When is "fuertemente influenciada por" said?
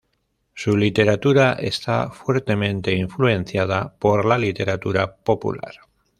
2.09-4.25